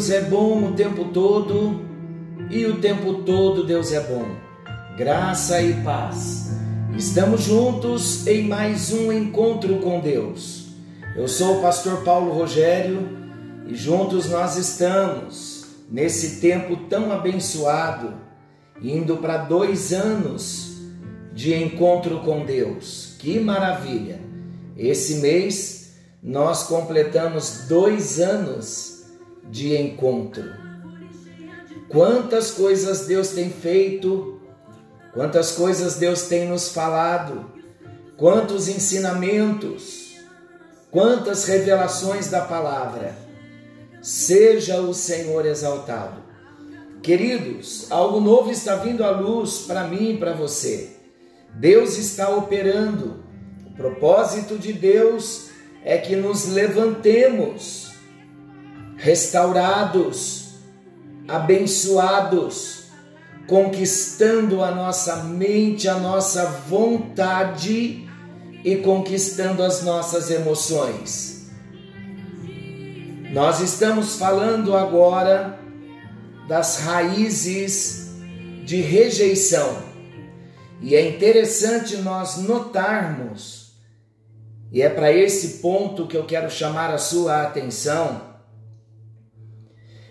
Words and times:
Deus 0.00 0.10
é 0.12 0.22
bom 0.22 0.64
o 0.64 0.72
tempo 0.72 1.04
todo 1.12 1.78
e 2.48 2.64
o 2.64 2.80
tempo 2.80 3.22
todo 3.22 3.66
Deus 3.66 3.92
é 3.92 4.00
bom. 4.00 4.24
Graça 4.96 5.60
e 5.60 5.74
paz. 5.82 6.52
Estamos 6.96 7.42
juntos 7.42 8.26
em 8.26 8.48
mais 8.48 8.94
um 8.94 9.12
encontro 9.12 9.78
com 9.80 10.00
Deus. 10.00 10.68
Eu 11.14 11.28
sou 11.28 11.58
o 11.58 11.60
pastor 11.60 12.02
Paulo 12.02 12.32
Rogério 12.32 13.10
e 13.66 13.74
juntos 13.74 14.30
nós 14.30 14.56
estamos 14.56 15.66
nesse 15.90 16.40
tempo 16.40 16.76
tão 16.88 17.12
abençoado, 17.12 18.14
indo 18.82 19.18
para 19.18 19.36
dois 19.36 19.92
anos 19.92 20.78
de 21.34 21.54
encontro 21.54 22.20
com 22.20 22.46
Deus. 22.46 23.16
Que 23.18 23.38
maravilha! 23.38 24.18
Esse 24.78 25.16
mês 25.16 25.92
nós 26.22 26.62
completamos 26.62 27.66
dois 27.68 28.18
anos 28.18 28.89
de 29.50 29.76
encontro. 29.76 30.44
Quantas 31.88 32.52
coisas 32.52 33.06
Deus 33.06 33.30
tem 33.30 33.50
feito, 33.50 34.40
quantas 35.12 35.52
coisas 35.52 35.96
Deus 35.96 36.22
tem 36.22 36.48
nos 36.48 36.68
falado, 36.68 37.50
quantos 38.16 38.68
ensinamentos, 38.68 40.14
quantas 40.90 41.44
revelações 41.44 42.28
da 42.28 42.42
palavra. 42.42 43.16
Seja 44.00 44.80
o 44.80 44.94
Senhor 44.94 45.44
exaltado. 45.44 46.22
Queridos, 47.02 47.90
algo 47.90 48.20
novo 48.20 48.50
está 48.50 48.76
vindo 48.76 49.02
à 49.02 49.10
luz 49.10 49.64
para 49.66 49.84
mim 49.84 50.12
e 50.12 50.16
para 50.16 50.32
você. 50.32 50.90
Deus 51.54 51.98
está 51.98 52.28
operando. 52.30 53.24
O 53.66 53.74
propósito 53.74 54.56
de 54.58 54.72
Deus 54.72 55.48
é 55.84 55.98
que 55.98 56.14
nos 56.14 56.46
levantemos 56.46 57.89
restaurados, 59.00 60.56
abençoados, 61.26 62.84
conquistando 63.46 64.62
a 64.62 64.70
nossa 64.70 65.24
mente, 65.24 65.88
a 65.88 65.98
nossa 65.98 66.44
vontade 66.68 68.06
e 68.62 68.76
conquistando 68.76 69.62
as 69.62 69.82
nossas 69.82 70.30
emoções. 70.30 71.50
Nós 73.32 73.60
estamos 73.60 74.16
falando 74.16 74.76
agora 74.76 75.58
das 76.46 76.80
raízes 76.80 78.10
de 78.66 78.82
rejeição. 78.82 79.78
E 80.82 80.94
é 80.94 81.08
interessante 81.08 81.96
nós 81.96 82.36
notarmos, 82.38 83.72
e 84.72 84.82
é 84.82 84.88
para 84.88 85.12
esse 85.12 85.58
ponto 85.58 86.06
que 86.06 86.16
eu 86.16 86.24
quero 86.24 86.50
chamar 86.50 86.92
a 86.92 86.98
sua 86.98 87.42
atenção, 87.42 88.29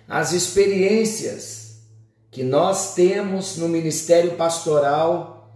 as 0.09 0.33
experiências 0.33 1.83
que 2.31 2.43
nós 2.43 2.95
temos 2.95 3.57
no 3.57 3.69
ministério 3.69 4.35
pastoral, 4.35 5.53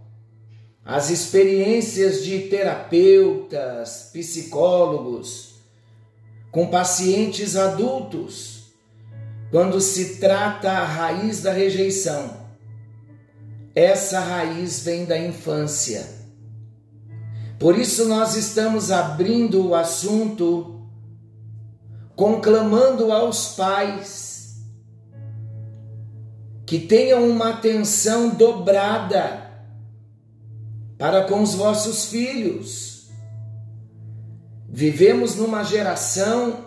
as 0.84 1.10
experiências 1.10 2.22
de 2.22 2.38
terapeutas, 2.42 4.10
psicólogos, 4.12 5.56
com 6.52 6.68
pacientes 6.68 7.56
adultos, 7.56 8.72
quando 9.50 9.80
se 9.80 10.16
trata 10.16 10.70
a 10.70 10.84
raiz 10.84 11.42
da 11.42 11.52
rejeição. 11.52 12.44
Essa 13.74 14.20
raiz 14.20 14.84
vem 14.84 15.04
da 15.04 15.18
infância. 15.18 16.06
Por 17.58 17.76
isso, 17.76 18.06
nós 18.06 18.36
estamos 18.36 18.92
abrindo 18.92 19.66
o 19.66 19.74
assunto, 19.74 20.80
conclamando 22.14 23.10
aos 23.10 23.48
pais 23.56 24.33
que 26.66 26.78
tenham 26.78 27.28
uma 27.28 27.50
atenção 27.50 28.30
dobrada 28.30 29.44
para 30.98 31.24
com 31.24 31.42
os 31.42 31.54
vossos 31.54 32.06
filhos. 32.06 33.08
Vivemos 34.68 35.36
numa 35.36 35.62
geração 35.62 36.64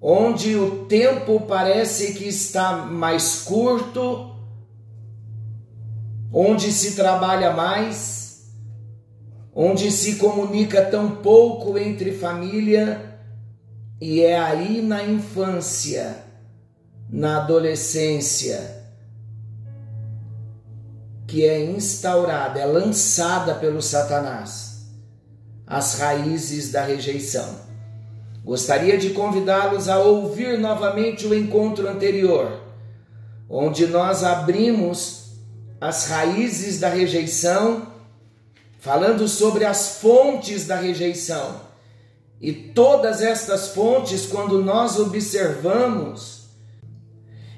onde 0.00 0.56
o 0.56 0.86
tempo 0.86 1.40
parece 1.40 2.14
que 2.14 2.26
está 2.26 2.72
mais 2.76 3.42
curto, 3.42 4.34
onde 6.32 6.72
se 6.72 6.96
trabalha 6.96 7.52
mais, 7.52 8.50
onde 9.54 9.90
se 9.90 10.16
comunica 10.16 10.82
tão 10.86 11.16
pouco 11.16 11.76
entre 11.76 12.12
família, 12.12 13.20
e 14.00 14.22
é 14.22 14.38
aí 14.38 14.80
na 14.80 15.04
infância, 15.04 16.16
na 17.10 17.42
adolescência, 17.42 18.79
que 21.30 21.46
é 21.46 21.64
instaurada, 21.64 22.58
é 22.58 22.66
lançada 22.66 23.54
pelo 23.54 23.80
Satanás, 23.80 24.80
as 25.64 25.94
raízes 25.94 26.72
da 26.72 26.82
rejeição. 26.82 27.60
Gostaria 28.44 28.98
de 28.98 29.10
convidá-los 29.10 29.88
a 29.88 30.00
ouvir 30.00 30.58
novamente 30.58 31.28
o 31.28 31.34
encontro 31.34 31.88
anterior, 31.88 32.60
onde 33.48 33.86
nós 33.86 34.24
abrimos 34.24 35.36
as 35.80 36.08
raízes 36.08 36.80
da 36.80 36.88
rejeição, 36.88 37.86
falando 38.80 39.28
sobre 39.28 39.64
as 39.64 39.98
fontes 39.98 40.66
da 40.66 40.74
rejeição. 40.74 41.60
E 42.40 42.52
todas 42.52 43.22
estas 43.22 43.68
fontes, 43.68 44.26
quando 44.26 44.60
nós 44.64 44.98
observamos, 44.98 46.48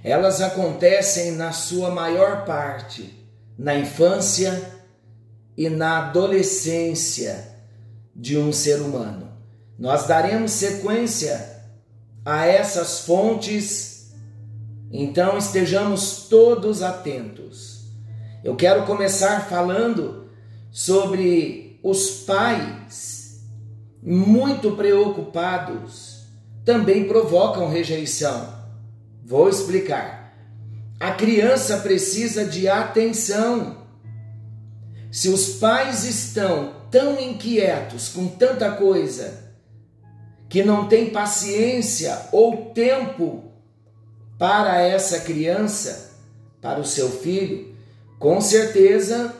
elas 0.04 0.42
acontecem 0.42 1.32
na 1.32 1.52
sua 1.52 1.90
maior 1.90 2.44
parte 2.44 3.21
na 3.58 3.76
infância 3.76 4.72
e 5.56 5.68
na 5.68 6.06
adolescência 6.06 7.56
de 8.14 8.36
um 8.38 8.52
ser 8.52 8.80
humano. 8.80 9.30
Nós 9.78 10.06
daremos 10.06 10.52
sequência 10.52 11.62
a 12.24 12.46
essas 12.46 13.00
fontes, 13.00 14.12
então 14.90 15.36
estejamos 15.36 16.28
todos 16.28 16.82
atentos. 16.82 17.84
Eu 18.44 18.56
quero 18.56 18.84
começar 18.86 19.48
falando 19.48 20.28
sobre 20.70 21.78
os 21.82 22.10
pais 22.24 23.12
muito 24.02 24.72
preocupados 24.72 26.26
também 26.64 27.06
provocam 27.06 27.68
rejeição. 27.68 28.52
Vou 29.24 29.48
explicar. 29.48 30.21
A 31.02 31.10
criança 31.10 31.78
precisa 31.78 32.44
de 32.44 32.68
atenção. 32.68 33.78
Se 35.10 35.28
os 35.30 35.54
pais 35.54 36.04
estão 36.04 36.76
tão 36.92 37.20
inquietos 37.20 38.08
com 38.08 38.28
tanta 38.28 38.70
coisa 38.70 39.52
que 40.48 40.62
não 40.62 40.86
tem 40.86 41.10
paciência 41.10 42.16
ou 42.30 42.66
tempo 42.66 43.50
para 44.38 44.80
essa 44.80 45.18
criança, 45.18 46.12
para 46.60 46.78
o 46.78 46.84
seu 46.84 47.10
filho, 47.10 47.74
com 48.16 48.40
certeza 48.40 49.34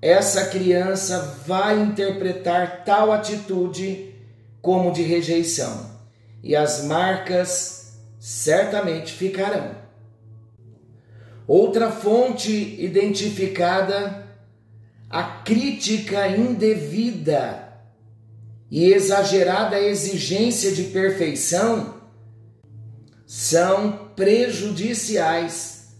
essa 0.00 0.46
criança 0.46 1.42
vai 1.46 1.78
interpretar 1.78 2.84
tal 2.86 3.12
atitude 3.12 4.14
como 4.62 4.92
de 4.92 5.02
rejeição 5.02 5.90
e 6.42 6.56
as 6.56 6.84
marcas 6.84 7.98
certamente 8.18 9.12
ficarão. 9.12 9.83
Outra 11.46 11.90
fonte 11.90 12.50
identificada, 12.82 14.26
a 15.10 15.22
crítica 15.22 16.26
indevida 16.28 17.64
e 18.70 18.86
exagerada 18.92 19.78
exigência 19.78 20.72
de 20.72 20.84
perfeição 20.84 22.00
são 23.26 24.10
prejudiciais. 24.16 25.94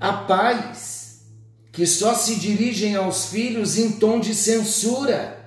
Há 0.00 0.12
pais 0.12 1.26
que 1.70 1.86
só 1.86 2.14
se 2.14 2.36
dirigem 2.36 2.96
aos 2.96 3.26
filhos 3.26 3.78
em 3.78 3.92
tom 3.92 4.18
de 4.18 4.34
censura 4.34 5.38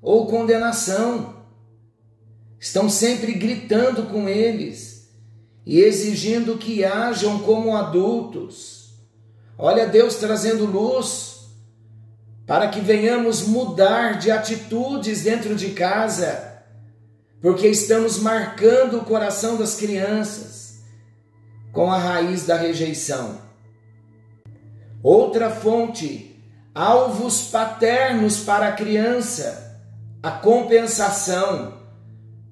ou 0.00 0.26
condenação. 0.26 1.44
Estão 2.58 2.88
sempre 2.88 3.34
gritando 3.34 4.04
com 4.04 4.28
eles 4.28 4.87
e 5.68 5.82
exigindo 5.82 6.56
que 6.56 6.82
hajam 6.82 7.40
como 7.40 7.76
adultos. 7.76 8.94
Olha 9.58 9.86
Deus 9.86 10.16
trazendo 10.16 10.64
luz 10.64 11.50
para 12.46 12.68
que 12.68 12.80
venhamos 12.80 13.42
mudar 13.42 14.18
de 14.18 14.30
atitudes 14.30 15.24
dentro 15.24 15.54
de 15.54 15.72
casa, 15.72 16.64
porque 17.42 17.68
estamos 17.68 18.18
marcando 18.18 18.96
o 18.96 19.04
coração 19.04 19.58
das 19.58 19.74
crianças 19.74 20.78
com 21.70 21.92
a 21.92 21.98
raiz 21.98 22.46
da 22.46 22.56
rejeição. 22.56 23.38
Outra 25.02 25.50
fonte, 25.50 26.42
alvos 26.74 27.42
paternos 27.42 28.38
para 28.38 28.68
a 28.68 28.72
criança, 28.72 29.78
a 30.22 30.30
compensação. 30.30 31.76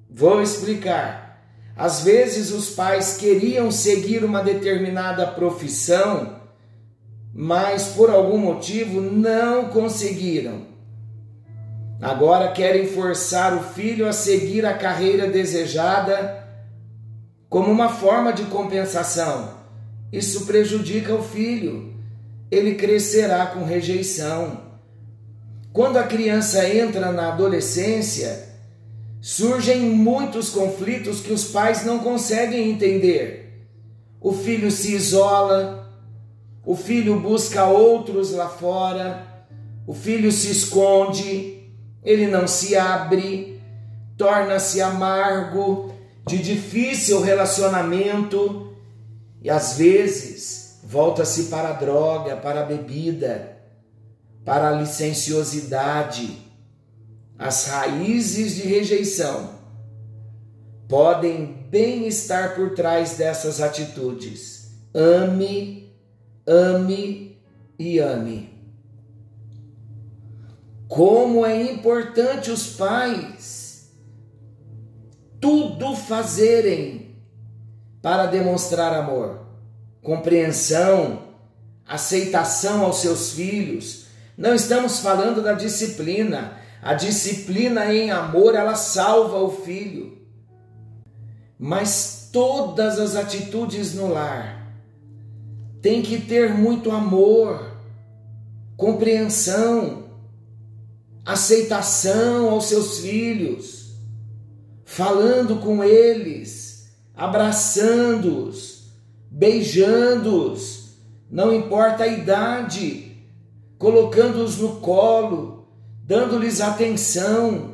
Vou 0.07 0.39
explicar 0.39 1.26
Às 1.77 2.01
vezes 2.01 2.51
os 2.51 2.71
pais 2.71 3.17
queriam 3.17 3.69
seguir 3.69 4.23
uma 4.23 4.41
determinada 4.43 5.27
profissão, 5.27 6.37
mas 7.31 7.89
por 7.89 8.09
algum 8.09 8.39
motivo 8.39 8.99
não 8.99 9.65
conseguiram. 9.65 10.65
Agora 12.01 12.51
querem 12.51 12.87
forçar 12.87 13.55
o 13.55 13.61
filho 13.61 14.07
a 14.07 14.13
seguir 14.13 14.65
a 14.65 14.73
carreira 14.73 15.27
desejada 15.27 16.47
como 17.47 17.71
uma 17.71 17.89
forma 17.89 18.33
de 18.33 18.43
compensação. 18.45 19.53
Isso 20.11 20.47
prejudica 20.47 21.13
o 21.13 21.21
filho. 21.21 21.93
Ele 22.49 22.73
crescerá 22.73 23.45
com 23.47 23.63
rejeição. 23.63 24.61
Quando 25.71 25.97
a 25.97 26.03
criança 26.03 26.67
entra 26.67 27.11
na 27.11 27.33
adolescência, 27.33 28.46
surgem 29.21 29.81
muitos 29.81 30.49
conflitos 30.49 31.21
que 31.21 31.33
os 31.33 31.45
pais 31.45 31.85
não 31.85 31.99
conseguem 31.99 32.69
entender. 32.69 33.67
O 34.19 34.31
filho 34.31 34.71
se 34.71 34.93
isola, 34.93 35.89
o 36.65 36.75
filho 36.75 37.19
busca 37.19 37.65
outros 37.65 38.31
lá 38.31 38.49
fora, 38.49 39.25
o 39.85 39.93
filho 39.93 40.31
se 40.31 40.51
esconde, 40.51 41.71
ele 42.03 42.27
não 42.27 42.47
se 42.47 42.75
abre, 42.75 43.61
torna-se 44.17 44.81
amargo, 44.81 45.93
de 46.27 46.37
difícil 46.39 47.21
relacionamento 47.21 48.73
e 49.41 49.49
às 49.49 49.77
vezes 49.77 50.79
volta-se 50.83 51.43
para 51.43 51.69
a 51.69 51.73
droga, 51.73 52.35
para 52.35 52.61
a 52.61 52.65
bebida, 52.65 53.57
para 54.43 54.69
a 54.69 54.71
licenciosidade. 54.71 56.46
As 57.37 57.67
raízes 57.67 58.55
de 58.55 58.63
rejeição 58.63 59.57
podem 60.87 61.67
bem 61.69 62.07
estar 62.07 62.55
por 62.55 62.73
trás 62.73 63.17
dessas 63.17 63.61
atitudes. 63.61 64.71
Ame, 64.93 65.93
ame 66.47 67.37
e 67.77 67.99
ame. 67.99 68.57
Como 70.87 71.45
é 71.45 71.61
importante 71.71 72.49
os 72.49 72.67
pais 72.75 73.57
tudo 75.39 75.95
fazerem 75.95 77.15
para 78.01 78.25
demonstrar 78.25 78.93
amor, 78.93 79.45
compreensão, 80.01 81.27
aceitação 81.85 82.83
aos 82.83 82.97
seus 82.97 83.33
filhos. 83.33 84.05
Não 84.37 84.55
estamos 84.55 84.99
falando 84.99 85.41
da 85.41 85.53
disciplina. 85.53 86.57
A 86.81 86.93
disciplina 86.93 87.93
em 87.93 88.11
amor, 88.11 88.55
ela 88.55 88.75
salva 88.75 89.37
o 89.39 89.49
filho. 89.49 90.17
Mas 91.57 92.29
todas 92.31 92.99
as 92.99 93.15
atitudes 93.15 93.93
no 93.93 94.07
lar 94.07 94.57
tem 95.81 96.01
que 96.01 96.21
ter 96.21 96.53
muito 96.53 96.91
amor, 96.91 97.77
compreensão, 98.75 100.05
aceitação 101.25 102.49
aos 102.49 102.65
seus 102.65 102.99
filhos 102.99 103.77
falando 104.87 105.57
com 105.57 105.83
eles, 105.83 106.89
abraçando-os, 107.13 108.93
beijando-os, 109.29 110.93
não 111.29 111.53
importa 111.53 112.05
a 112.05 112.07
idade, 112.07 113.17
colocando-os 113.77 114.57
no 114.57 114.77
colo, 114.77 115.56
dando-lhes 116.07 116.61
atenção, 116.61 117.73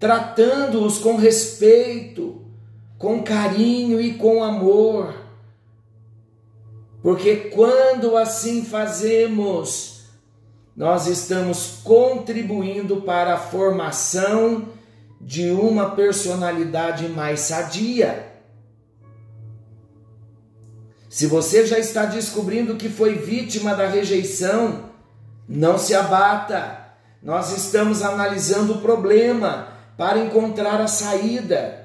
tratando-os 0.00 0.98
com 0.98 1.16
respeito, 1.16 2.40
com 2.96 3.22
carinho 3.22 4.00
e 4.00 4.14
com 4.14 4.42
amor. 4.42 5.14
Porque 7.02 7.36
quando 7.36 8.16
assim 8.16 8.64
fazemos, 8.64 10.04
nós 10.74 11.06
estamos 11.06 11.80
contribuindo 11.84 13.02
para 13.02 13.34
a 13.34 13.38
formação 13.38 14.68
de 15.20 15.50
uma 15.50 15.90
personalidade 15.90 17.08
mais 17.08 17.40
sadia. 17.40 18.32
Se 21.10 21.26
você 21.26 21.66
já 21.66 21.78
está 21.78 22.06
descobrindo 22.06 22.76
que 22.76 22.88
foi 22.88 23.14
vítima 23.16 23.74
da 23.74 23.86
rejeição, 23.86 24.90
não 25.48 25.78
se 25.78 25.94
abata. 25.94 26.87
Nós 27.22 27.56
estamos 27.56 28.02
analisando 28.02 28.74
o 28.74 28.80
problema 28.80 29.68
para 29.96 30.18
encontrar 30.20 30.80
a 30.80 30.86
saída. 30.86 31.84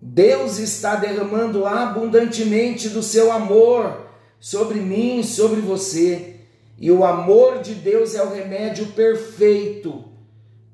Deus 0.00 0.58
está 0.58 0.96
derramando 0.96 1.64
abundantemente 1.64 2.90
do 2.90 3.02
seu 3.02 3.32
amor 3.32 4.06
sobre 4.38 4.78
mim, 4.78 5.22
sobre 5.22 5.60
você. 5.60 6.40
E 6.78 6.90
o 6.90 7.04
amor 7.04 7.62
de 7.62 7.74
Deus 7.74 8.14
é 8.14 8.22
o 8.22 8.32
remédio 8.32 8.88
perfeito 8.88 10.04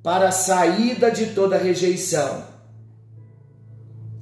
para 0.03 0.29
a 0.29 0.33
saída 0.33 1.11
de 1.11 1.27
toda 1.27 1.57
rejeição. 1.57 2.45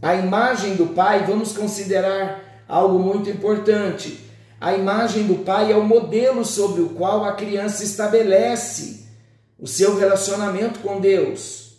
A 0.02 0.14
imagem 0.14 0.76
do 0.76 0.88
Pai, 0.88 1.25
vamos 1.25 1.56
considerar 1.56 2.64
algo 2.69 2.99
muito 2.99 3.31
importante. 3.31 4.28
A 4.60 4.75
imagem 4.75 5.26
do 5.26 5.37
Pai 5.37 5.72
é 5.72 5.76
o 5.76 5.84
modelo 5.84 6.44
sobre 6.44 6.82
o 6.82 6.90
qual 6.90 7.25
a 7.25 7.32
criança 7.32 7.84
estabelece 7.84 9.06
o 9.58 9.66
seu 9.66 9.96
relacionamento 9.96 10.81
com 10.81 11.00
Deus. 11.00 11.78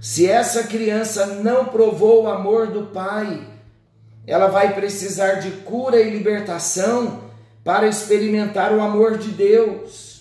Se 0.00 0.28
essa 0.28 0.64
criança 0.64 1.26
não 1.26 1.66
provou 1.66 2.24
o 2.24 2.28
amor 2.28 2.68
do 2.68 2.86
Pai, 2.86 3.46
ela 4.26 4.48
vai 4.48 4.74
precisar 4.74 5.34
de 5.34 5.50
cura 5.62 6.00
e 6.00 6.10
libertação 6.10 7.24
para 7.64 7.86
experimentar 7.86 8.72
o 8.72 8.80
amor 8.80 9.18
de 9.18 9.30
Deus 9.30 10.16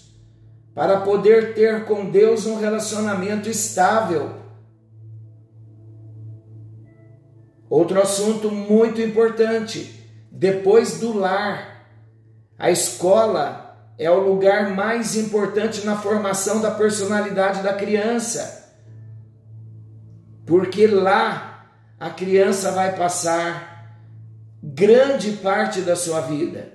para 0.75 0.99
poder 0.99 1.53
ter 1.53 1.85
com 1.85 2.09
Deus 2.09 2.45
um 2.45 2.59
relacionamento 2.59 3.49
estável. 3.49 4.31
Outro 7.69 7.99
assunto 8.01 8.51
muito 8.51 9.01
importante: 9.01 10.04
depois 10.37 10.99
do 10.99 11.17
lar, 11.17 11.87
a 12.59 12.69
escola 12.69 13.93
é 13.97 14.11
o 14.11 14.19
lugar 14.19 14.75
mais 14.75 15.15
importante 15.15 15.85
na 15.85 15.95
formação 15.95 16.59
da 16.59 16.71
personalidade 16.71 17.63
da 17.63 17.73
criança, 17.73 18.75
porque 20.45 20.87
lá 20.87 21.69
a 21.97 22.09
criança 22.09 22.71
vai 22.71 22.97
passar 22.97 23.95
grande 24.61 25.31
parte 25.37 25.79
da 25.79 25.95
sua 25.95 26.19
vida. 26.19 26.73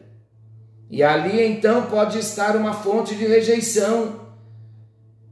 E 0.88 1.02
ali 1.02 1.42
então 1.42 1.84
pode 1.86 2.18
estar 2.18 2.56
uma 2.56 2.72
fonte 2.72 3.14
de 3.14 3.26
rejeição. 3.26 4.20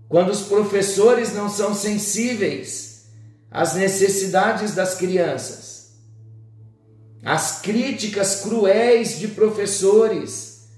Quando 0.07 0.29
os 0.29 0.43
professores 0.43 1.33
não 1.33 1.49
são 1.49 1.75
sensíveis 1.75 3.09
às 3.51 3.75
necessidades 3.75 4.75
das 4.75 4.97
crianças. 4.97 5.78
As 7.25 7.61
críticas 7.61 8.43
cruéis 8.43 9.19
de 9.19 9.29
professores 9.29 10.69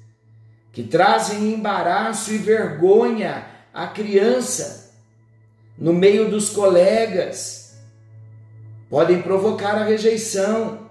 que 0.73 0.83
trazem 0.83 1.53
embaraço 1.53 2.33
e 2.33 2.39
vergonha 2.39 3.47
à 3.73 3.87
criança 3.87 4.93
no 5.77 5.93
meio 5.93 6.31
dos 6.31 6.51
colegas 6.51 7.75
podem 8.89 9.23
provocar 9.23 9.77
a 9.77 9.85
rejeição. 9.85 10.91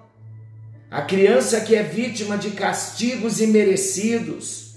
A 0.90 1.02
criança 1.02 1.62
que 1.62 1.76
é 1.76 1.84
vítima 1.84 2.38
de 2.38 2.52
castigos 2.52 3.40
imerecidos 3.40 4.76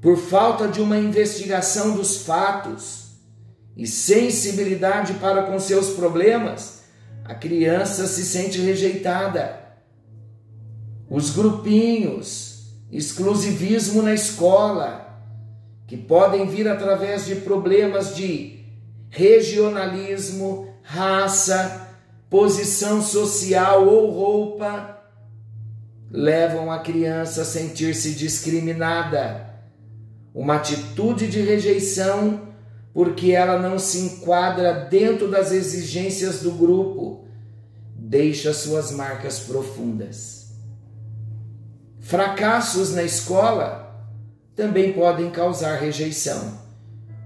por 0.00 0.16
falta 0.16 0.66
de 0.66 0.80
uma 0.80 0.96
investigação 0.96 1.94
dos 1.94 2.22
fatos 2.24 3.10
e 3.76 3.86
sensibilidade 3.86 5.14
para 5.14 5.42
com 5.42 5.58
seus 5.58 5.90
problemas, 5.90 6.84
a 7.24 7.34
criança 7.34 8.06
se 8.06 8.24
sente 8.24 8.58
rejeitada. 8.60 9.69
Os 11.10 11.30
grupinhos, 11.30 12.66
exclusivismo 12.88 14.00
na 14.00 14.14
escola, 14.14 15.20
que 15.88 15.96
podem 15.96 16.46
vir 16.46 16.68
através 16.68 17.26
de 17.26 17.34
problemas 17.34 18.14
de 18.14 18.60
regionalismo, 19.08 20.68
raça, 20.84 21.88
posição 22.30 23.02
social 23.02 23.88
ou 23.88 24.08
roupa, 24.12 25.02
levam 26.08 26.70
a 26.70 26.78
criança 26.78 27.42
a 27.42 27.44
sentir-se 27.44 28.12
discriminada, 28.12 29.50
uma 30.32 30.54
atitude 30.54 31.26
de 31.26 31.40
rejeição 31.40 32.48
porque 32.94 33.32
ela 33.32 33.58
não 33.58 33.80
se 33.80 33.98
enquadra 33.98 34.72
dentro 34.88 35.28
das 35.28 35.50
exigências 35.50 36.40
do 36.40 36.52
grupo, 36.52 37.24
deixa 37.96 38.52
suas 38.52 38.92
marcas 38.92 39.40
profundas. 39.40 40.39
Fracassos 42.10 42.92
na 42.92 43.04
escola 43.04 44.04
também 44.56 44.92
podem 44.92 45.30
causar 45.30 45.78
rejeição. 45.78 46.58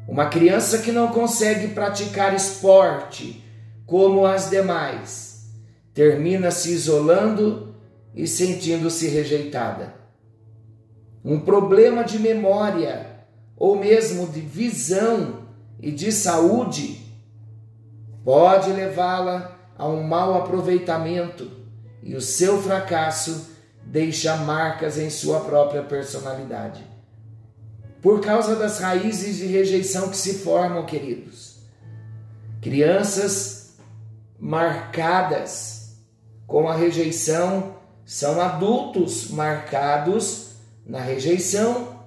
Uma 0.06 0.26
criança 0.26 0.80
que 0.80 0.92
não 0.92 1.08
consegue 1.08 1.68
praticar 1.68 2.34
esporte 2.34 3.42
como 3.86 4.26
as 4.26 4.50
demais, 4.50 5.46
termina 5.94 6.50
se 6.50 6.70
isolando 6.70 7.74
e 8.14 8.26
sentindo-se 8.26 9.08
rejeitada. 9.08 9.94
Um 11.24 11.40
problema 11.40 12.04
de 12.04 12.18
memória 12.18 13.06
ou 13.56 13.76
mesmo 13.76 14.26
de 14.26 14.42
visão 14.42 15.46
e 15.80 15.90
de 15.90 16.12
saúde 16.12 17.00
pode 18.22 18.70
levá-la 18.70 19.58
a 19.78 19.88
um 19.88 20.02
mau 20.02 20.34
aproveitamento 20.34 21.50
e 22.02 22.14
o 22.14 22.20
seu 22.20 22.60
fracasso 22.60 23.53
deixa 23.94 24.36
marcas 24.38 24.98
em 24.98 25.08
sua 25.08 25.38
própria 25.38 25.80
personalidade. 25.80 26.84
Por 28.02 28.20
causa 28.20 28.56
das 28.56 28.80
raízes 28.80 29.36
de 29.36 29.46
rejeição 29.46 30.08
que 30.08 30.16
se 30.16 30.34
formam, 30.34 30.84
queridos. 30.84 31.60
Crianças 32.60 33.76
marcadas 34.36 35.94
com 36.44 36.68
a 36.68 36.74
rejeição 36.74 37.76
são 38.04 38.40
adultos 38.40 39.30
marcados 39.30 40.56
na 40.84 40.98
rejeição. 40.98 42.00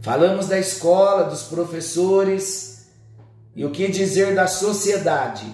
Falamos 0.00 0.46
da 0.46 0.60
escola, 0.60 1.24
dos 1.24 1.42
professores 1.42 2.88
e 3.56 3.64
o 3.64 3.72
que 3.72 3.88
dizer 3.88 4.32
da 4.32 4.46
sociedade. 4.46 5.52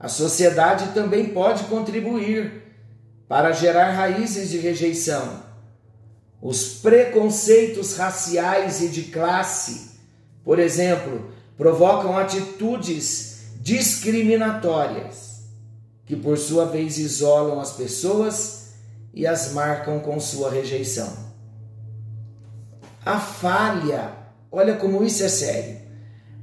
A 0.00 0.08
sociedade 0.08 0.94
também 0.94 1.26
pode 1.26 1.64
contribuir 1.64 2.67
para 3.28 3.52
gerar 3.52 3.92
raízes 3.92 4.48
de 4.48 4.58
rejeição. 4.58 5.42
Os 6.40 6.74
preconceitos 6.74 7.96
raciais 7.96 8.80
e 8.80 8.88
de 8.88 9.02
classe, 9.04 9.90
por 10.42 10.58
exemplo, 10.58 11.30
provocam 11.56 12.16
atitudes 12.16 13.40
discriminatórias, 13.60 15.42
que 16.06 16.16
por 16.16 16.38
sua 16.38 16.64
vez 16.64 16.96
isolam 16.96 17.60
as 17.60 17.72
pessoas 17.72 18.68
e 19.12 19.26
as 19.26 19.52
marcam 19.52 20.00
com 20.00 20.18
sua 20.18 20.50
rejeição. 20.50 21.12
A 23.04 23.18
falha, 23.18 24.12
olha 24.50 24.76
como 24.76 25.04
isso 25.04 25.22
é 25.24 25.28
sério, 25.28 25.80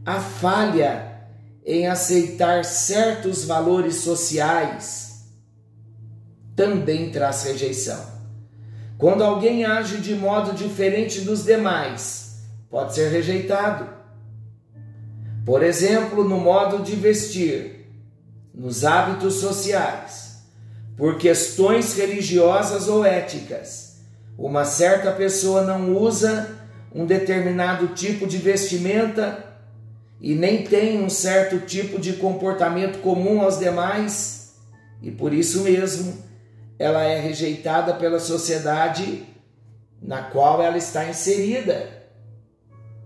a 0.06 0.20
falha 0.20 1.22
em 1.66 1.88
aceitar 1.88 2.64
certos 2.64 3.46
valores 3.46 3.96
sociais 3.96 5.05
também 6.56 7.10
traz 7.10 7.44
rejeição. 7.44 8.16
Quando 8.98 9.24
alguém 9.24 9.66
age 9.66 9.98
de 9.98 10.16
modo 10.16 10.54
diferente 10.54 11.22
dos 11.22 11.44
demais, 11.44 12.44
pode 12.70 12.96
ser 12.96 13.10
rejeitado. 13.10 13.90
Por 15.46 15.62
exemplo, 15.62 16.24
no 16.24 16.38
modo 16.38 16.82
de 16.82 16.96
vestir, 16.96 17.88
nos 18.54 18.86
hábitos 18.86 19.36
sociais, 19.36 20.46
por 20.96 21.18
questões 21.18 21.96
religiosas 21.98 22.88
ou 22.88 23.06
éticas. 23.06 23.98
Uma 24.38 24.64
certa 24.64 25.12
pessoa 25.12 25.64
não 25.64 25.96
usa 25.96 26.56
um 26.94 27.06
determinado 27.06 27.90
tipo 27.90 28.26
de 28.26 28.38
vestimenta 28.38 29.44
e 30.22 30.34
nem 30.34 30.64
tem 30.64 31.04
um 31.04 31.10
certo 31.10 31.60
tipo 31.66 32.00
de 32.00 32.14
comportamento 32.14 33.00
comum 33.00 33.42
aos 33.42 33.60
demais, 33.60 34.56
e 35.02 35.12
por 35.12 35.34
isso 35.34 35.64
mesmo 35.64 36.24
ela 36.78 37.04
é 37.04 37.20
rejeitada 37.20 37.94
pela 37.94 38.20
sociedade 38.20 39.26
na 40.02 40.24
qual 40.24 40.62
ela 40.62 40.78
está 40.78 41.08
inserida. 41.08 42.04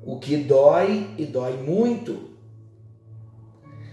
O 0.04 0.18
que 0.20 0.38
dói 0.38 1.14
e 1.18 1.26
dói 1.26 1.54
muito. 1.58 2.30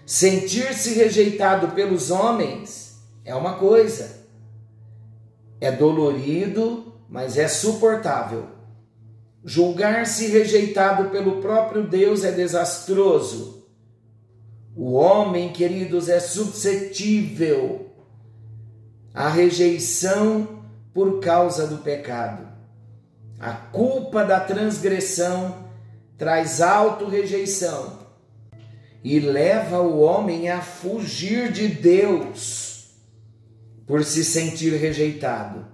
Sentir-se 0.04 0.95
rejeitado 0.95 1.68
pelos 1.68 2.11
homens 2.11 3.02
é 3.25 3.35
uma 3.35 3.54
coisa. 3.59 4.25
É 5.61 5.71
dolorido, 5.71 6.95
mas 7.09 7.37
é 7.37 7.49
suportável. 7.49 8.47
Julgar-se 9.45 10.26
rejeitado 10.28 11.11
pelo 11.11 11.40
próprio 11.40 11.87
Deus 11.87 12.25
é 12.25 12.33
desastroso. 12.33 13.66
O 14.75 14.92
homem, 14.92 15.52
queridos, 15.52 16.09
é 16.09 16.21
suscetível 16.21 17.86
à 19.16 19.30
rejeição 19.30 20.62
por 20.92 21.20
causa 21.20 21.66
do 21.66 21.78
pecado. 21.78 22.46
A 23.40 23.52
culpa 23.52 24.23
da 24.23 24.38
transgressão 24.38 25.64
traz 26.18 26.61
auto-rejeição 26.61 27.99
e 29.02 29.18
leva 29.18 29.80
o 29.80 30.00
homem 30.00 30.50
a 30.50 30.61
fugir 30.61 31.50
de 31.50 31.66
Deus 31.66 32.90
por 33.87 34.04
se 34.04 34.23
sentir 34.23 34.75
rejeitado. 34.75 35.64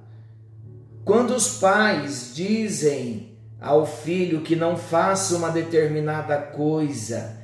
Quando 1.04 1.34
os 1.34 1.58
pais 1.58 2.30
dizem 2.32 3.36
ao 3.60 3.84
filho 3.84 4.42
que 4.42 4.54
não 4.54 4.76
faça 4.76 5.36
uma 5.36 5.50
determinada 5.50 6.36
coisa 6.36 7.38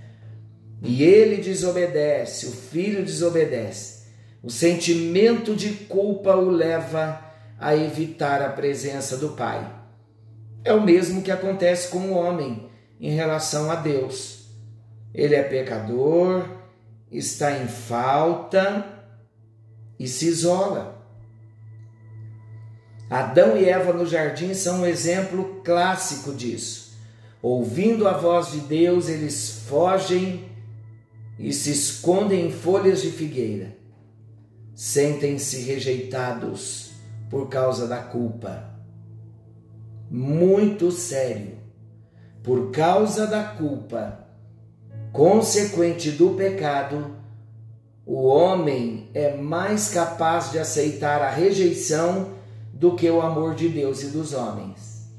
e 0.80 1.02
ele 1.02 1.42
desobedece, 1.42 2.46
o 2.46 2.52
filho 2.52 3.04
desobedece, 3.04 3.97
o 4.42 4.50
sentimento 4.50 5.54
de 5.54 5.72
culpa 5.86 6.36
o 6.36 6.50
leva 6.50 7.20
a 7.58 7.74
evitar 7.74 8.40
a 8.40 8.50
presença 8.50 9.16
do 9.16 9.30
pai. 9.30 9.68
É 10.64 10.72
o 10.72 10.82
mesmo 10.82 11.22
que 11.22 11.30
acontece 11.30 11.88
com 11.88 11.98
o 11.98 12.14
homem 12.14 12.68
em 13.00 13.10
relação 13.10 13.70
a 13.70 13.74
Deus. 13.74 14.48
Ele 15.12 15.34
é 15.34 15.42
pecador, 15.42 16.46
está 17.10 17.52
em 17.58 17.66
falta 17.66 18.84
e 19.98 20.06
se 20.06 20.26
isola. 20.26 20.98
Adão 23.10 23.56
e 23.56 23.64
Eva 23.64 23.92
no 23.92 24.06
jardim 24.06 24.52
são 24.52 24.80
um 24.80 24.86
exemplo 24.86 25.62
clássico 25.64 26.32
disso. 26.32 26.92
Ouvindo 27.40 28.06
a 28.06 28.12
voz 28.12 28.50
de 28.50 28.60
Deus, 28.60 29.08
eles 29.08 29.64
fogem 29.66 30.44
e 31.38 31.52
se 31.52 31.70
escondem 31.70 32.48
em 32.48 32.52
folhas 32.52 33.00
de 33.00 33.10
figueira. 33.10 33.77
Sentem-se 34.78 35.62
rejeitados 35.62 36.92
por 37.28 37.48
causa 37.48 37.88
da 37.88 38.00
culpa. 38.00 38.62
Muito 40.08 40.92
sério. 40.92 41.58
Por 42.44 42.70
causa 42.70 43.26
da 43.26 43.42
culpa, 43.42 44.24
consequente 45.12 46.12
do 46.12 46.30
pecado, 46.34 47.16
o 48.06 48.22
homem 48.22 49.10
é 49.14 49.36
mais 49.36 49.88
capaz 49.88 50.52
de 50.52 50.60
aceitar 50.60 51.22
a 51.22 51.28
rejeição 51.28 52.34
do 52.72 52.94
que 52.94 53.10
o 53.10 53.20
amor 53.20 53.56
de 53.56 53.68
Deus 53.68 54.04
e 54.04 54.10
dos 54.10 54.32
homens. 54.32 55.10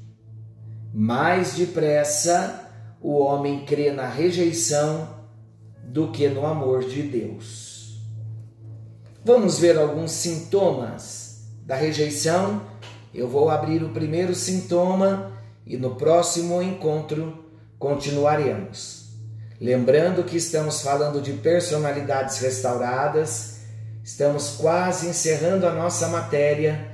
Mais 0.90 1.52
depressa 1.52 2.66
o 2.98 3.18
homem 3.18 3.66
crê 3.66 3.92
na 3.92 4.08
rejeição 4.08 5.06
do 5.84 6.10
que 6.10 6.30
no 6.30 6.46
amor 6.46 6.82
de 6.82 7.02
Deus. 7.02 7.69
Vamos 9.24 9.58
ver 9.58 9.78
alguns 9.78 10.12
sintomas 10.12 11.44
da 11.66 11.74
rejeição. 11.76 12.62
Eu 13.14 13.28
vou 13.28 13.50
abrir 13.50 13.82
o 13.82 13.90
primeiro 13.90 14.34
sintoma 14.34 15.32
e 15.66 15.76
no 15.76 15.96
próximo 15.96 16.62
encontro 16.62 17.44
continuaremos. 17.78 19.10
Lembrando 19.60 20.24
que 20.24 20.36
estamos 20.36 20.82
falando 20.82 21.20
de 21.20 21.32
personalidades 21.34 22.38
restauradas, 22.38 23.60
estamos 24.02 24.56
quase 24.56 25.06
encerrando 25.08 25.66
a 25.66 25.72
nossa 25.72 26.08
matéria 26.08 26.90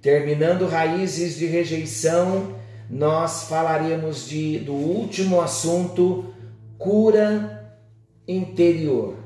Terminando 0.00 0.68
raízes 0.68 1.36
de 1.36 1.46
rejeição, 1.46 2.54
nós 2.88 3.44
falaremos 3.44 4.28
de, 4.28 4.60
do 4.60 4.72
último 4.72 5.40
assunto, 5.40 6.32
cura 6.78 7.76
interior. 8.26 9.16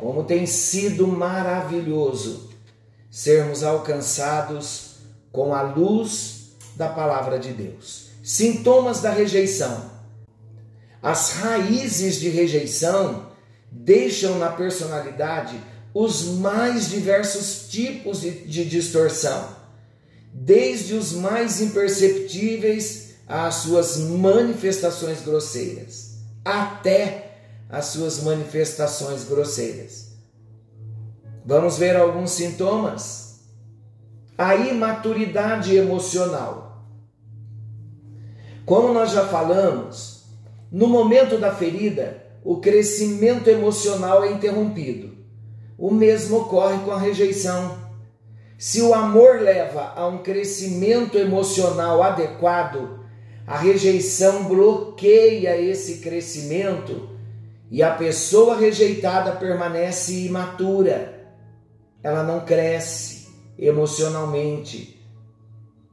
Como 0.00 0.24
tem 0.24 0.46
sido 0.46 1.06
maravilhoso 1.06 2.48
sermos 3.10 3.62
alcançados 3.62 4.96
com 5.30 5.54
a 5.54 5.60
luz 5.60 6.52
da 6.74 6.88
palavra 6.88 7.38
de 7.38 7.52
Deus. 7.52 8.06
Sintomas 8.22 9.02
da 9.02 9.10
rejeição. 9.10 9.90
As 11.02 11.32
raízes 11.32 12.18
de 12.18 12.30
rejeição 12.30 13.26
deixam 13.70 14.38
na 14.38 14.48
personalidade 14.48 15.60
os 15.92 16.24
mais 16.24 16.88
diversos 16.88 17.68
tipos 17.68 18.22
de, 18.22 18.30
de 18.46 18.64
distorção 18.64 19.60
desde 20.32 20.94
os 20.94 21.12
mais 21.12 21.60
imperceptíveis 21.60 23.10
às 23.26 23.56
suas 23.56 23.98
manifestações 23.98 25.20
grosseiras, 25.22 26.14
até 26.44 27.29
as 27.70 27.86
suas 27.86 28.22
manifestações 28.22 29.24
grosseiras. 29.24 30.10
Vamos 31.44 31.78
ver 31.78 31.96
alguns 31.96 32.32
sintomas? 32.32 33.40
A 34.36 34.56
imaturidade 34.56 35.76
emocional. 35.76 36.84
Como 38.64 38.92
nós 38.92 39.12
já 39.12 39.26
falamos, 39.26 40.24
no 40.70 40.86
momento 40.86 41.38
da 41.38 41.54
ferida, 41.54 42.24
o 42.44 42.58
crescimento 42.58 43.48
emocional 43.48 44.24
é 44.24 44.32
interrompido. 44.32 45.18
O 45.78 45.90
mesmo 45.90 46.38
ocorre 46.38 46.78
com 46.84 46.90
a 46.90 46.98
rejeição. 46.98 47.78
Se 48.58 48.82
o 48.82 48.92
amor 48.92 49.40
leva 49.40 49.92
a 49.96 50.06
um 50.06 50.18
crescimento 50.18 51.16
emocional 51.16 52.02
adequado, 52.02 53.00
a 53.46 53.58
rejeição 53.58 54.44
bloqueia 54.44 55.60
esse 55.60 55.98
crescimento 55.98 57.19
e 57.70 57.82
a 57.82 57.94
pessoa 57.94 58.56
rejeitada 58.56 59.32
permanece 59.32 60.26
imatura. 60.26 61.30
Ela 62.02 62.24
não 62.24 62.40
cresce 62.40 63.28
emocionalmente. 63.56 65.00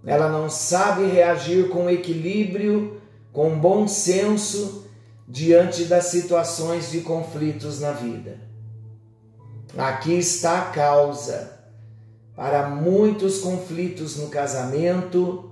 Ela 0.06 0.30
não 0.30 0.50
sabe 0.50 1.06
reagir 1.06 1.70
com 1.70 1.90
equilíbrio, 1.90 3.00
com 3.32 3.60
bom 3.60 3.88
senso 3.88 4.90
diante 5.28 5.84
das 5.84 6.06
situações 6.06 6.90
de 6.90 7.02
conflitos 7.02 7.80
na 7.80 7.92
vida. 7.92 8.40
Aqui 9.78 10.14
está 10.14 10.60
a 10.60 10.72
causa 10.72 11.60
para 12.36 12.70
muitos 12.70 13.40
conflitos 13.40 14.16
no 14.16 14.30
casamento 14.30 15.52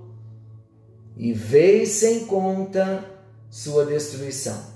e 1.16 1.32
vez 1.32 1.90
sem 1.90 2.26
conta 2.26 3.04
sua 3.50 3.84
destruição. 3.84 4.75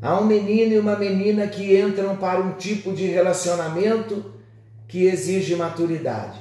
Há 0.00 0.20
um 0.20 0.24
menino 0.24 0.74
e 0.74 0.78
uma 0.78 0.96
menina 0.96 1.48
que 1.48 1.76
entram 1.78 2.16
para 2.16 2.40
um 2.40 2.52
tipo 2.52 2.92
de 2.92 3.06
relacionamento 3.06 4.32
que 4.86 5.04
exige 5.04 5.56
maturidade. 5.56 6.38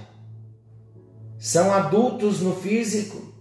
São 1.39 1.73
adultos 1.73 2.39
no 2.41 2.55
físico, 2.55 3.33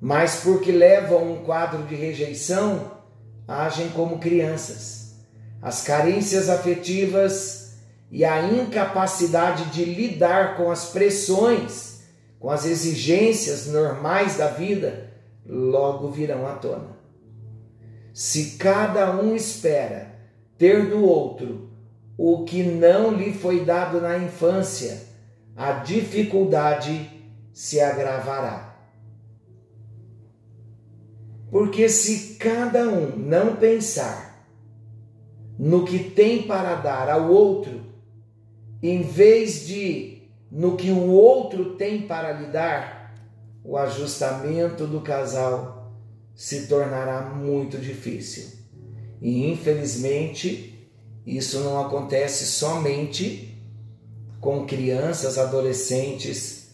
mas 0.00 0.36
porque 0.36 0.70
levam 0.70 1.32
um 1.32 1.44
quadro 1.44 1.82
de 1.84 1.94
rejeição, 1.94 2.92
agem 3.46 3.88
como 3.90 4.18
crianças. 4.18 5.16
As 5.60 5.82
carências 5.82 6.48
afetivas 6.48 7.78
e 8.10 8.24
a 8.24 8.48
incapacidade 8.48 9.66
de 9.70 9.84
lidar 9.84 10.56
com 10.56 10.70
as 10.70 10.90
pressões, 10.90 12.02
com 12.38 12.50
as 12.50 12.64
exigências 12.64 13.66
normais 13.66 14.36
da 14.36 14.48
vida, 14.48 15.10
logo 15.44 16.10
virão 16.10 16.46
à 16.46 16.52
tona. 16.52 16.93
Se 18.14 18.52
cada 18.58 19.10
um 19.20 19.34
espera 19.34 20.14
ter 20.56 20.88
do 20.88 21.02
outro 21.02 21.68
o 22.16 22.44
que 22.44 22.62
não 22.62 23.12
lhe 23.12 23.32
foi 23.32 23.64
dado 23.64 24.00
na 24.00 24.16
infância, 24.16 25.02
a 25.56 25.72
dificuldade 25.72 27.10
se 27.52 27.80
agravará. 27.80 28.78
Porque 31.50 31.88
se 31.88 32.36
cada 32.36 32.88
um 32.88 33.16
não 33.16 33.56
pensar 33.56 34.46
no 35.58 35.84
que 35.84 35.98
tem 35.98 36.44
para 36.44 36.76
dar 36.76 37.10
ao 37.10 37.28
outro, 37.28 37.80
em 38.80 39.02
vez 39.02 39.66
de 39.66 40.22
no 40.52 40.76
que 40.76 40.92
o 40.92 41.10
outro 41.10 41.74
tem 41.74 42.02
para 42.02 42.30
lhe 42.30 42.46
dar, 42.46 43.12
o 43.64 43.76
ajustamento 43.76 44.86
do 44.86 45.00
casal 45.00 45.83
se 46.34 46.66
tornará 46.66 47.22
muito 47.22 47.78
difícil. 47.78 48.48
E 49.20 49.50
infelizmente, 49.50 50.88
isso 51.26 51.60
não 51.60 51.80
acontece 51.80 52.44
somente 52.44 53.58
com 54.40 54.66
crianças, 54.66 55.38
adolescentes 55.38 56.68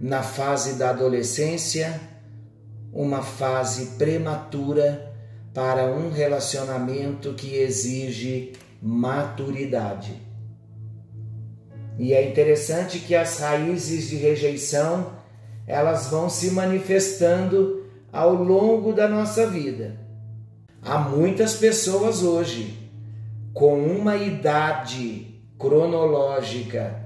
na 0.00 0.22
fase 0.22 0.74
da 0.74 0.90
adolescência 0.90 2.00
uma 2.92 3.22
fase 3.22 3.96
prematura 3.96 5.14
para 5.54 5.86
um 5.86 6.10
relacionamento 6.10 7.32
que 7.34 7.54
exige 7.56 8.52
maturidade. 8.82 10.20
E 11.98 12.12
é 12.12 12.28
interessante 12.28 12.98
que 12.98 13.14
as 13.14 13.38
raízes 13.38 14.08
de 14.08 14.16
rejeição, 14.16 15.12
elas 15.66 16.08
vão 16.08 16.28
se 16.28 16.50
manifestando 16.50 17.81
ao 18.12 18.34
longo 18.34 18.92
da 18.92 19.08
nossa 19.08 19.46
vida. 19.46 19.98
Há 20.82 20.98
muitas 20.98 21.54
pessoas 21.54 22.22
hoje 22.22 22.90
com 23.54 23.82
uma 23.82 24.16
idade 24.16 25.42
cronológica 25.58 27.00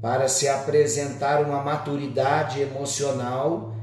para 0.00 0.28
se 0.28 0.48
apresentar 0.48 1.42
uma 1.44 1.62
maturidade 1.62 2.60
emocional 2.60 3.74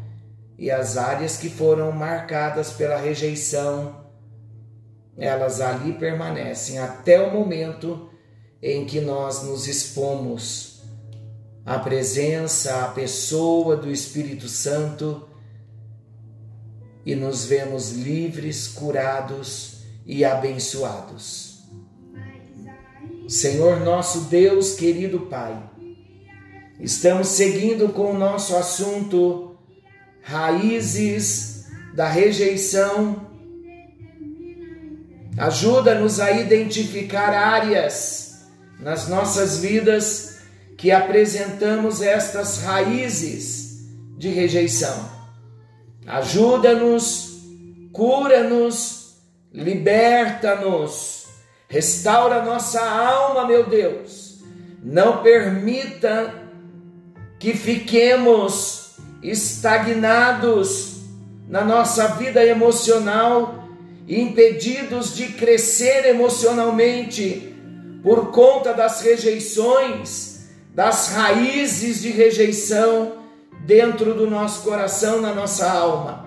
e 0.58 0.72
as 0.72 0.98
áreas 0.98 1.38
que 1.38 1.50
foram 1.50 1.92
marcadas 1.92 2.72
pela 2.72 2.98
rejeição, 2.98 4.08
elas 5.16 5.62
ali 5.62 5.94
permanecem 5.94 6.80
até 6.80 7.22
o 7.22 7.32
momento 7.32 8.10
em 8.62 8.86
que 8.86 9.00
nós 9.00 9.44
nos 9.44 9.68
expomos 9.68 10.82
à 11.64 11.78
presença, 11.78 12.86
à 12.86 12.88
pessoa 12.88 13.76
do 13.76 13.92
Espírito 13.92 14.48
Santo 14.48 15.28
e 17.08 17.16
nos 17.16 17.46
vemos 17.46 17.94
livres, 17.94 18.68
curados 18.68 19.78
e 20.06 20.26
abençoados. 20.26 21.60
Senhor 23.30 23.80
nosso 23.80 24.26
Deus, 24.26 24.74
querido 24.74 25.22
Pai, 25.22 25.58
estamos 26.82 27.30
seguindo 27.30 27.94
com 27.94 28.12
o 28.12 28.18
nosso 28.18 28.58
assunto 28.58 29.56
raízes 30.22 31.68
da 31.96 32.10
rejeição. 32.10 33.26
Ajuda-nos 35.38 36.20
a 36.20 36.34
identificar 36.34 37.30
áreas 37.30 38.42
nas 38.82 39.08
nossas 39.08 39.60
vidas 39.60 40.40
que 40.76 40.92
apresentamos 40.92 42.02
estas 42.02 42.58
raízes 42.58 43.86
de 44.18 44.28
rejeição. 44.28 45.17
Ajuda-nos, 46.08 47.42
cura-nos, 47.92 49.18
liberta-nos, 49.52 51.26
restaura 51.68 52.42
nossa 52.42 52.82
alma, 52.82 53.46
meu 53.46 53.66
Deus. 53.66 54.40
Não 54.82 55.22
permita 55.22 56.34
que 57.38 57.54
fiquemos 57.54 58.96
estagnados 59.22 61.02
na 61.50 61.66
nossa 61.66 62.08
vida 62.16 62.42
emocional, 62.46 63.68
impedidos 64.08 65.14
de 65.14 65.28
crescer 65.34 66.06
emocionalmente 66.06 67.54
por 68.02 68.32
conta 68.32 68.74
das 68.74 69.02
rejeições, 69.02 70.48
das 70.74 71.10
raízes 71.10 72.02
de 72.02 72.12
rejeição 72.12 73.17
dentro 73.68 74.14
do 74.14 74.30
nosso 74.30 74.64
coração, 74.64 75.22
na 75.22 75.34
nossa 75.34 75.70
alma. 75.70 76.26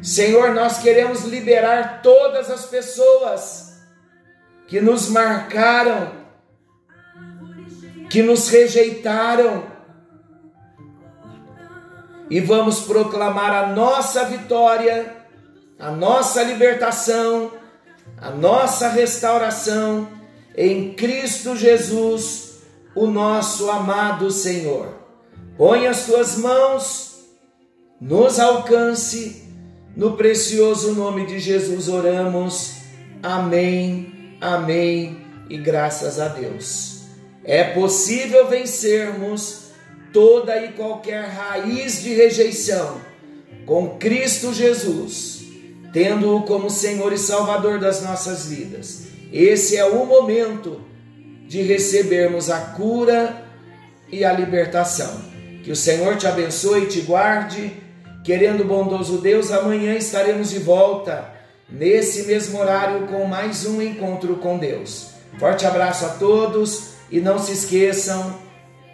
Senhor, 0.00 0.54
nós 0.54 0.78
queremos 0.78 1.24
liberar 1.24 2.00
todas 2.00 2.48
as 2.48 2.64
pessoas 2.66 3.76
que 4.68 4.80
nos 4.80 5.08
marcaram, 5.08 6.12
que 8.08 8.22
nos 8.22 8.48
rejeitaram, 8.48 9.64
e 12.30 12.38
vamos 12.40 12.82
proclamar 12.82 13.52
a 13.52 13.66
nossa 13.74 14.24
vitória, 14.26 15.16
a 15.76 15.90
nossa 15.90 16.44
libertação, 16.44 17.50
a 18.16 18.30
nossa 18.30 18.90
restauração 18.90 20.06
em 20.56 20.94
Cristo 20.94 21.56
Jesus, 21.56 22.60
o 22.94 23.08
nosso 23.08 23.68
amado 23.70 24.30
Senhor. 24.30 24.97
Põe 25.58 25.88
as 25.88 26.06
tuas 26.06 26.36
mãos, 26.36 27.18
nos 28.00 28.38
alcance, 28.38 29.42
no 29.96 30.16
precioso 30.16 30.94
nome 30.94 31.26
de 31.26 31.40
Jesus 31.40 31.88
oramos. 31.88 32.74
Amém, 33.20 34.36
amém 34.40 35.18
e 35.50 35.58
graças 35.58 36.20
a 36.20 36.28
Deus. 36.28 37.00
É 37.42 37.64
possível 37.64 38.46
vencermos 38.46 39.72
toda 40.12 40.64
e 40.64 40.74
qualquer 40.74 41.24
raiz 41.24 42.04
de 42.04 42.14
rejeição 42.14 43.00
com 43.66 43.98
Cristo 43.98 44.54
Jesus, 44.54 45.42
tendo-o 45.92 46.44
como 46.44 46.70
Senhor 46.70 47.12
e 47.12 47.18
Salvador 47.18 47.80
das 47.80 48.00
nossas 48.00 48.46
vidas. 48.46 49.08
Esse 49.32 49.76
é 49.76 49.84
o 49.84 50.06
momento 50.06 50.80
de 51.48 51.62
recebermos 51.62 52.48
a 52.48 52.60
cura 52.60 53.44
e 54.08 54.24
a 54.24 54.32
libertação. 54.32 55.36
Que 55.68 55.72
o 55.72 55.76
Senhor 55.76 56.16
te 56.16 56.26
abençoe 56.26 56.84
e 56.84 56.86
te 56.86 57.02
guarde. 57.02 57.74
Querendo 58.24 58.64
bondoso 58.64 59.18
Deus, 59.18 59.52
amanhã 59.52 59.94
estaremos 59.96 60.48
de 60.48 60.58
volta 60.58 61.30
nesse 61.68 62.22
mesmo 62.22 62.58
horário 62.58 63.06
com 63.06 63.26
mais 63.26 63.66
um 63.66 63.82
encontro 63.82 64.36
com 64.36 64.56
Deus. 64.56 65.10
Forte 65.38 65.66
abraço 65.66 66.06
a 66.06 66.08
todos 66.08 66.92
e 67.10 67.20
não 67.20 67.38
se 67.38 67.52
esqueçam 67.52 68.34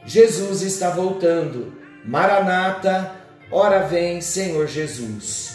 Jesus 0.05 0.63
está 0.63 0.91
voltando. 0.91 1.75
Maranata, 2.05 3.13
ora 3.53 3.87
vem, 3.87 4.21
Senhor 4.21 4.67
Jesus. 4.67 5.54